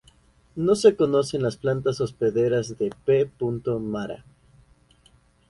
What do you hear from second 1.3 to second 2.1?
las plantas